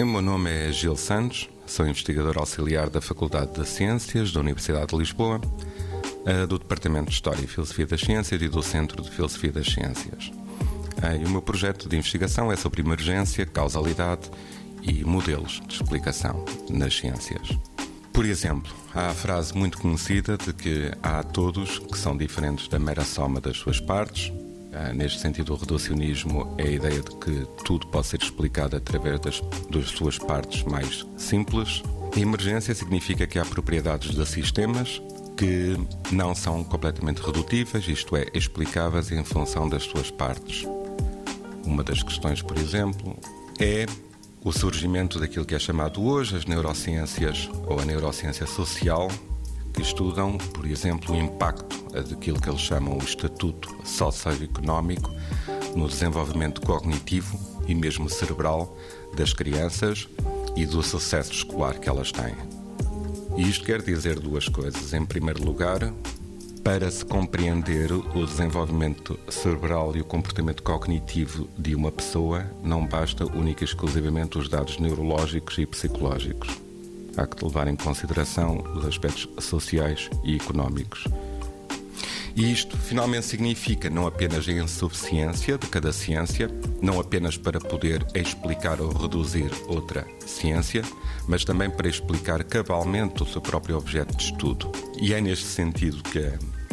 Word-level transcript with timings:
O 0.00 0.06
meu 0.06 0.22
nome 0.22 0.48
é 0.48 0.70
Gil 0.70 0.96
Santos, 0.96 1.50
sou 1.66 1.84
investigador 1.84 2.38
auxiliar 2.38 2.88
da 2.88 3.00
Faculdade 3.00 3.54
de 3.54 3.66
Ciências 3.66 4.30
da 4.30 4.38
Universidade 4.38 4.86
de 4.86 4.96
Lisboa, 4.96 5.40
eh, 6.24 6.46
do 6.46 6.56
Departamento 6.56 7.06
de 7.06 7.14
História 7.14 7.42
e 7.42 7.48
Filosofia 7.48 7.84
das 7.84 8.02
Ciências 8.02 8.40
e 8.40 8.48
do 8.48 8.62
Centro 8.62 9.02
de 9.02 9.10
Filosofia 9.10 9.50
das 9.50 9.66
Ciências. 9.66 10.30
Eh, 11.02 11.22
e 11.22 11.24
o 11.24 11.28
meu 11.28 11.42
projeto 11.42 11.88
de 11.88 11.96
investigação 11.96 12.52
é 12.52 12.54
sobre 12.54 12.80
emergência, 12.80 13.44
causalidade 13.44 14.30
e 14.82 15.02
modelos 15.02 15.60
de 15.66 15.74
explicação 15.74 16.44
nas 16.70 16.96
ciências. 16.96 17.58
Por 18.12 18.24
exemplo, 18.24 18.72
há 18.94 19.08
a 19.08 19.14
frase 19.14 19.52
muito 19.52 19.78
conhecida 19.78 20.36
de 20.36 20.52
que 20.52 20.92
há 21.02 21.24
todos 21.24 21.80
que 21.80 21.98
são 21.98 22.16
diferentes 22.16 22.68
da 22.68 22.78
mera 22.78 23.04
soma 23.04 23.40
das 23.40 23.56
suas 23.56 23.80
partes. 23.80 24.32
Ah, 24.80 24.92
neste 24.92 25.18
sentido, 25.18 25.52
o 25.54 25.56
reducionismo 25.56 26.54
é 26.56 26.62
a 26.62 26.70
ideia 26.70 27.00
de 27.00 27.10
que 27.16 27.44
tudo 27.64 27.88
pode 27.88 28.06
ser 28.06 28.22
explicado 28.22 28.76
através 28.76 29.18
das, 29.18 29.42
das 29.68 29.88
suas 29.88 30.16
partes 30.18 30.62
mais 30.62 31.04
simples. 31.16 31.82
Emergência 32.16 32.72
significa 32.72 33.26
que 33.26 33.40
há 33.40 33.44
propriedades 33.44 34.14
de 34.14 34.24
sistemas 34.24 35.02
que 35.36 35.76
não 36.12 36.32
são 36.32 36.62
completamente 36.62 37.20
redutíveis, 37.20 37.88
isto 37.88 38.16
é, 38.16 38.26
explicáveis 38.32 39.10
em 39.10 39.24
função 39.24 39.68
das 39.68 39.82
suas 39.82 40.12
partes. 40.12 40.64
Uma 41.64 41.82
das 41.82 42.00
questões, 42.00 42.40
por 42.40 42.56
exemplo, 42.56 43.18
é 43.58 43.84
o 44.44 44.52
surgimento 44.52 45.18
daquilo 45.18 45.44
que 45.44 45.56
é 45.56 45.58
chamado 45.58 46.04
hoje 46.04 46.36
as 46.36 46.46
neurociências 46.46 47.50
ou 47.66 47.80
a 47.80 47.84
neurociência 47.84 48.46
social, 48.46 49.08
que 49.74 49.82
estudam, 49.82 50.38
por 50.38 50.64
exemplo, 50.66 51.16
o 51.16 51.18
impacto 51.18 51.77
daquilo 51.92 52.40
que 52.40 52.48
eles 52.48 52.60
chamam 52.60 52.96
o 52.96 53.02
estatuto 53.02 53.74
socioeconómico 53.84 55.10
no 55.74 55.88
desenvolvimento 55.88 56.60
cognitivo 56.60 57.38
e 57.66 57.74
mesmo 57.74 58.08
cerebral 58.08 58.76
das 59.14 59.32
crianças 59.32 60.08
e 60.56 60.66
do 60.66 60.82
sucesso 60.82 61.32
escolar 61.32 61.78
que 61.78 61.88
elas 61.88 62.10
têm. 62.10 62.34
E 63.36 63.48
isto 63.48 63.64
quer 63.64 63.80
dizer 63.82 64.18
duas 64.18 64.48
coisas. 64.48 64.92
Em 64.92 65.04
primeiro 65.04 65.44
lugar, 65.44 65.92
para 66.64 66.90
se 66.90 67.04
compreender 67.04 67.92
o 67.92 68.26
desenvolvimento 68.26 69.18
cerebral 69.28 69.96
e 69.96 70.00
o 70.00 70.04
comportamento 70.04 70.62
cognitivo 70.62 71.48
de 71.56 71.74
uma 71.74 71.92
pessoa, 71.92 72.44
não 72.62 72.84
basta 72.84 73.24
única 73.24 73.62
e 73.62 73.66
exclusivamente 73.66 74.36
os 74.36 74.48
dados 74.48 74.78
neurológicos 74.78 75.56
e 75.58 75.66
psicológicos. 75.66 76.48
Há 77.16 77.26
que 77.26 77.44
levar 77.44 77.68
em 77.68 77.76
consideração 77.76 78.58
os 78.76 78.84
aspectos 78.84 79.28
sociais 79.42 80.10
e 80.24 80.36
económicos. 80.36 81.04
E 82.36 82.52
isto 82.52 82.76
finalmente 82.76 83.26
significa 83.26 83.90
não 83.90 84.06
apenas 84.06 84.48
a 84.48 84.52
insuficiência 84.52 85.58
de 85.58 85.66
cada 85.66 85.92
ciência, 85.92 86.50
não 86.80 87.00
apenas 87.00 87.36
para 87.36 87.60
poder 87.60 88.06
explicar 88.14 88.80
ou 88.80 88.92
reduzir 88.92 89.50
outra 89.66 90.06
ciência, 90.26 90.82
mas 91.26 91.44
também 91.44 91.70
para 91.70 91.88
explicar 91.88 92.42
cabalmente 92.44 93.22
o 93.22 93.26
seu 93.26 93.40
próprio 93.40 93.76
objeto 93.76 94.16
de 94.16 94.24
estudo. 94.24 94.70
E 95.00 95.12
é 95.14 95.20
neste 95.20 95.46
sentido 95.46 96.02
que 96.02 96.32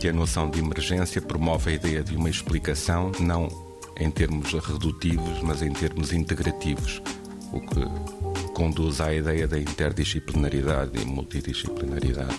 que 0.00 0.08
a 0.08 0.12
noção 0.12 0.50
de 0.50 0.58
emergência 0.58 1.22
promove 1.22 1.70
a 1.70 1.74
ideia 1.74 2.02
de 2.02 2.16
uma 2.16 2.28
explicação 2.28 3.10
não 3.18 3.48
em 3.98 4.10
termos 4.10 4.52
redutivos, 4.52 5.40
mas 5.42 5.62
em 5.62 5.72
termos 5.72 6.12
integrativos, 6.12 7.00
o 7.50 7.60
que 7.60 8.52
conduz 8.52 9.00
à 9.00 9.14
ideia 9.14 9.48
da 9.48 9.58
interdisciplinaridade 9.58 11.00
e 11.00 11.04
multidisciplinaridade. 11.06 12.38